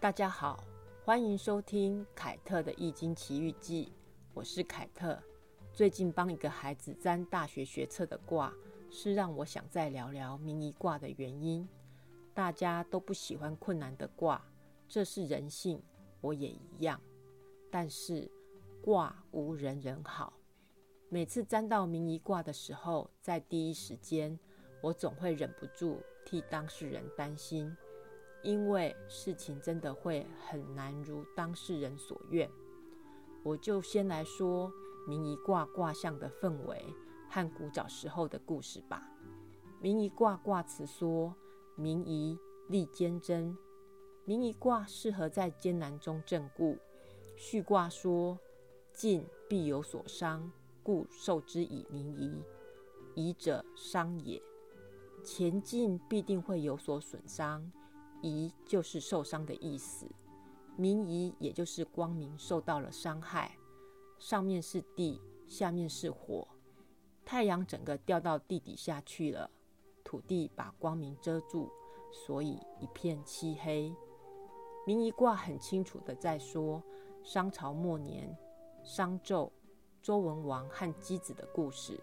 [0.00, 0.62] 大家好，
[1.04, 3.86] 欢迎收听凯特的《易经奇遇记》，
[4.32, 5.20] 我是凯特。
[5.72, 8.54] 最近帮一个孩子占大学学测的卦，
[8.92, 11.68] 是让我想再聊聊明夷卦的原因。
[12.32, 14.40] 大家都不喜欢困难的卦，
[14.86, 15.82] 这是人性，
[16.20, 17.00] 我也一样。
[17.68, 18.30] 但是
[18.80, 20.32] 卦无人人好。
[21.08, 24.38] 每次占到明夷卦的时候，在第一时间，
[24.80, 27.76] 我总会忍不住替当事人担心。
[28.42, 32.50] 因为事情真的会很难如当事人所愿，
[33.42, 34.72] 我就先来说
[35.06, 36.82] 明夷卦卦象的氛围
[37.28, 39.02] 和古早时候的故事吧。
[39.80, 41.34] 明夷卦卦辞说
[41.76, 43.56] ：“明夷，利坚贞。”
[44.24, 46.76] 明夷卦适合在艰难中正固。
[47.36, 48.38] 续卦说
[48.92, 50.50] ：“进必有所伤，
[50.82, 52.42] 故受之以明夷。
[53.14, 54.42] 夷者，伤也。
[55.24, 57.72] 前进必定会有所损伤。”
[58.22, 60.06] 夷就是受伤的意思，
[60.76, 63.56] 明夷也就是光明受到了伤害。
[64.18, 66.46] 上面是地，下面是火，
[67.24, 69.50] 太阳整个掉到地底下去了，
[70.02, 71.70] 土地把光明遮住，
[72.12, 73.94] 所以一片漆黑。
[74.86, 76.82] 明夷卦很清楚的在说，
[77.22, 78.36] 商朝末年，
[78.82, 79.50] 商纣、
[80.02, 82.00] 周文王和箕子的故事。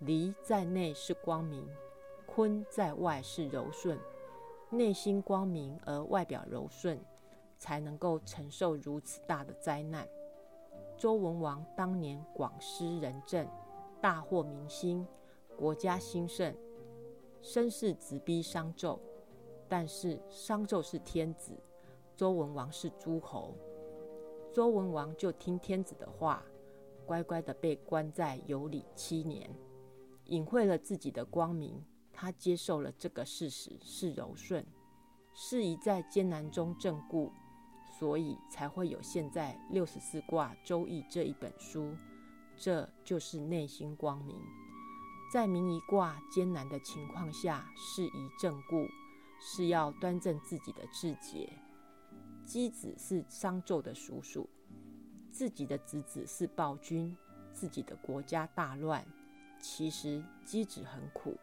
[0.00, 1.68] 离在内是光明，
[2.26, 3.98] 坤在外是柔顺。
[4.72, 6.96] 内心光明而外表柔顺，
[7.58, 10.08] 才能够承受如此大的灾难。
[10.96, 13.44] 周文王当年广施仁政，
[14.00, 15.04] 大获民心，
[15.56, 16.54] 国家兴盛，
[17.42, 18.98] 声势直逼商纣。
[19.68, 21.52] 但是商纣是天子，
[22.16, 23.54] 周文王是诸侯，
[24.52, 26.44] 周文王就听天子的话，
[27.06, 29.50] 乖乖的被关在有里七年，
[30.26, 31.84] 隐晦了自己的光明。
[32.20, 34.62] 他接受了这个事实是柔顺，
[35.32, 37.32] 适宜在艰难中正固，
[37.98, 41.96] 所以才会有现在六十四卦《周易》这一本书。
[42.58, 44.36] 这就是内心光明，
[45.32, 48.86] 在明夷卦艰难的情况下适宜正固，
[49.40, 51.50] 是要端正自己的志节。
[52.46, 54.46] 箕子是商纣的叔叔，
[55.30, 57.16] 自己的侄子是暴君，
[57.54, 59.02] 自己的国家大乱。
[59.58, 61.34] 其实箕子很苦。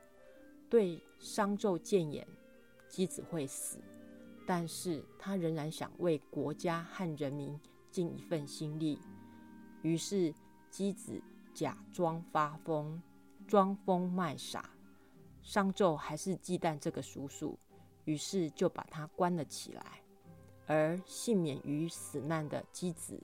[0.70, 2.28] 对商纣谏言，
[2.90, 3.80] 箕子会死，
[4.46, 9.00] 但是他仍然想为国家和人民尽一份心力。
[9.82, 10.34] 于是
[10.72, 11.22] 箕子
[11.54, 13.02] 假装发疯，
[13.48, 14.70] 装疯卖傻。
[15.42, 17.58] 商纣还是忌惮这个叔叔，
[18.04, 20.02] 于是就把他关了起来。
[20.66, 23.18] 而幸免于死难的箕子，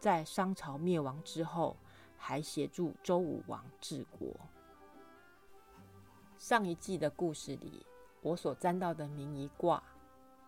[0.00, 1.76] 在商朝灭亡之后，
[2.16, 4.34] 还协助周武王治国。
[6.40, 7.84] 上一季的故事里，
[8.22, 9.82] 我所占到的名一卦，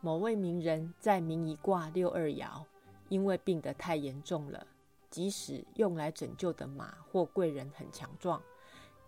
[0.00, 2.64] 某位名人在名一卦六二爻，
[3.10, 4.66] 因为病得太严重了，
[5.10, 8.42] 即使用来拯救的马或贵人很强壮，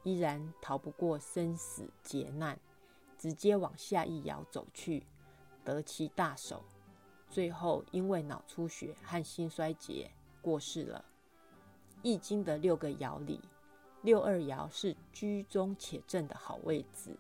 [0.03, 2.61] 依然逃不过生死劫难，
[3.17, 5.07] 直接往下一爻走去，
[5.65, 6.63] 得其大手，
[7.31, 10.11] 最后因为脑出血和心衰竭
[10.43, 11.03] 过世了。
[12.03, 13.41] 易经的六个爻里。
[14.05, 17.17] 六二爻是居中且正的好位置，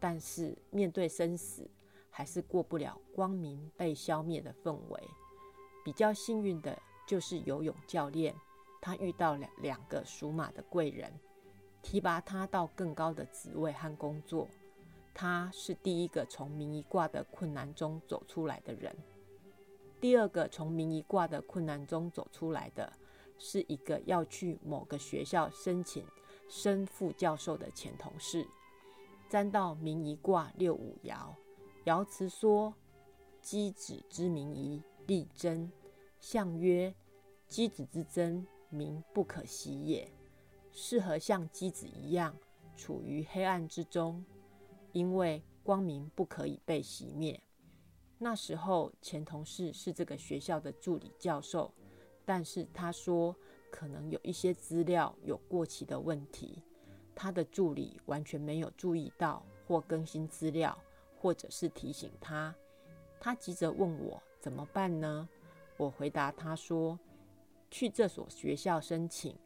[0.00, 1.68] 但是面对生死，
[2.08, 5.00] 还是过不了光明被消灭的氛围。
[5.84, 8.34] 比较幸运的就是游泳教练，
[8.80, 11.12] 他遇到两两个属马的贵人，
[11.82, 14.48] 提拔他到更高的职位和工作。
[15.12, 18.96] 他是第一个从明夷卦的困难中走出来的人。
[20.00, 22.90] 第二个从明夷卦的困难中走出来的。
[23.46, 26.02] 是一个要去某个学校申请
[26.48, 28.48] 升副教授的前同事，
[29.28, 31.34] 占到明夷卦六五爻，
[31.84, 32.72] 爻辞说
[33.44, 35.70] ：“箕子之明夷，利贞。
[36.18, 36.94] 象曰：
[37.46, 40.10] 箕子之贞，民不可息也。
[40.72, 42.34] 适合像箕子一样，
[42.74, 44.24] 处于黑暗之中，
[44.92, 47.38] 因为光明不可以被熄灭。
[48.16, 51.74] 那时候，前同事是这个学校的助理教授。”
[52.24, 53.34] 但是他说，
[53.70, 56.62] 可能有一些资料有过期的问题，
[57.14, 60.76] 他的助理完全没有注意到或更新资料，
[61.20, 62.54] 或者是提醒他。
[63.20, 65.28] 他急着问我怎么办呢？
[65.76, 66.98] 我回答他说，
[67.70, 69.36] 去这所学校申请，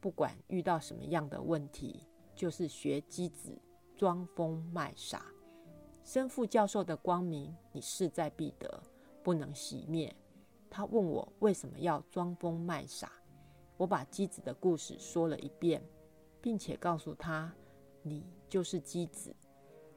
[0.00, 2.04] 不管遇到什么样的问题，
[2.34, 3.56] 就是学机子
[3.96, 5.26] 装疯卖傻。
[6.02, 8.82] 生副教授的光明，你势在必得，
[9.22, 10.14] 不能熄灭。
[10.70, 13.12] 他问我为什么要装疯卖傻，
[13.76, 15.82] 我把机子的故事说了一遍，
[16.40, 17.52] 并且告诉他
[18.02, 19.34] ：“你就是机子，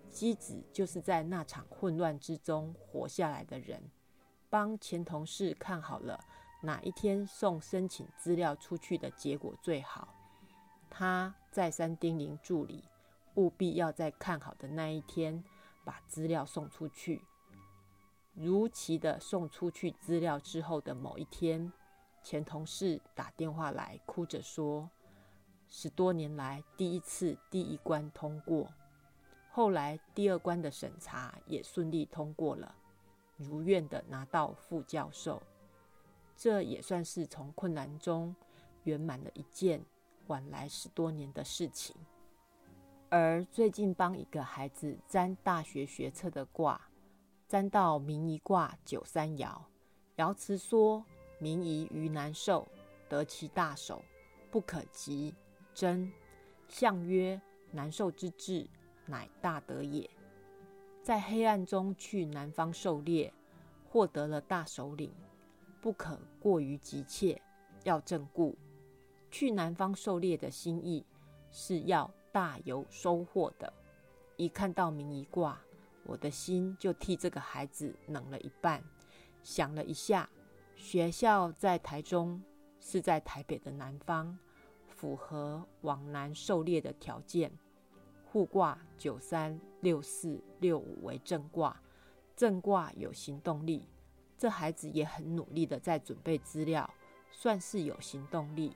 [0.10, 3.82] 机子就是在那场混乱之中活下来的人。
[4.50, 6.20] 帮前同事看好了
[6.62, 10.14] 哪一天送申请资料出去的结果最好。
[10.90, 12.84] 他再三叮咛助理，
[13.36, 15.42] 务必要在看好的那一天
[15.86, 17.22] 把资料送出去。
[18.34, 21.72] 如期的送出去资料之后的某一天，
[22.24, 24.90] 前同事打电话来，哭着说
[25.68, 28.72] ：“十多年来第一次第一关通过，
[29.52, 32.76] 后来第二关的审查也顺利通过了。”
[33.38, 35.42] 如愿的拿到副教授，
[36.38, 38.36] 这也算是从困难中
[38.84, 39.84] 圆满了一件
[40.28, 41.96] 晚来十多年的事情。
[43.10, 46.80] 而最近帮一个孩子占大学学测的卦，
[47.52, 49.54] 占到明夷卦九三爻，
[50.16, 51.04] 爻辞说
[51.38, 52.66] ：“明夷于难受，
[53.10, 54.02] 得其大手，
[54.50, 55.36] 不可及。”
[55.76, 56.10] 真
[56.70, 58.66] 象曰：“难受之至，
[59.06, 60.10] 乃大德也。”
[61.04, 63.34] 在黑暗中去南方狩猎，
[63.90, 65.14] 获得了大首领，
[65.82, 67.42] 不可过于急切，
[67.84, 68.56] 要正固。
[69.30, 71.06] 去南方狩猎的心意
[71.52, 73.74] 是要大有收获的。
[74.38, 75.62] 一看到明夷卦，
[76.04, 78.84] 我的心就替这个孩子冷了一半。
[79.44, 80.30] 想了一下，
[80.76, 82.42] 学校在台中，
[82.80, 84.38] 是在台北的南方，
[84.88, 87.52] 符合往南狩猎的条件。
[88.26, 91.82] 互卦九三六四六五为正卦，
[92.36, 93.88] 正卦有行动力。
[94.38, 96.90] 这孩子也很努力的在准备资料，
[97.30, 98.76] 算是有行动力。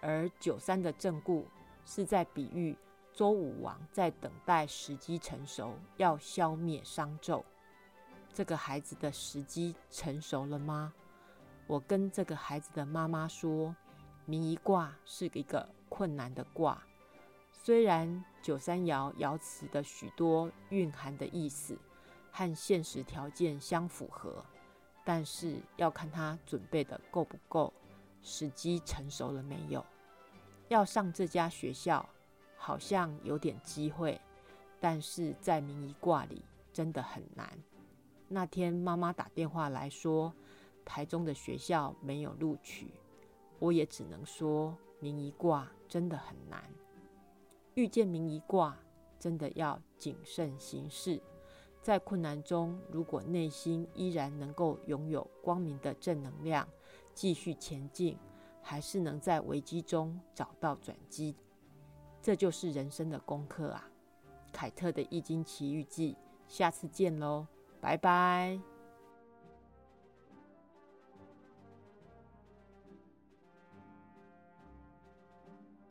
[0.00, 1.46] 而九三的正故
[1.84, 2.76] 是在比喻
[3.20, 7.44] 周武王在等待时机成熟，要消灭商纣。
[8.32, 10.94] 这个孩子的时机成熟了吗？
[11.66, 13.76] 我跟这个孩子的妈妈说，
[14.24, 16.82] 明夷卦是一个困难的卦。
[17.52, 21.76] 虽然九三爻爻辞的许多蕴含的意思
[22.32, 24.42] 和现实条件相符合，
[25.04, 27.70] 但是要看他准备的够不够，
[28.22, 29.84] 时机成熟了没有。
[30.68, 32.08] 要上这家学校
[32.62, 34.20] 好像有点机会，
[34.78, 37.50] 但是在明夷卦里真的很难。
[38.28, 40.32] 那天妈妈打电话来说，
[40.84, 42.92] 台中的学校没有录取，
[43.58, 46.62] 我也只能说明夷卦真的很难。
[47.74, 48.76] 遇见明夷卦，
[49.18, 51.18] 真的要谨慎行事。
[51.80, 56.68] 在困难中，如果内心依然能够拥有光明的正能量，
[57.14, 58.18] 继续前进，
[58.60, 61.34] 还是能在危机中找到转机。
[62.22, 63.88] 这就是人生的功课啊！
[64.52, 66.14] 凯特的《易经奇遇记》，
[66.46, 67.46] 下次见喽，
[67.80, 68.69] 拜拜。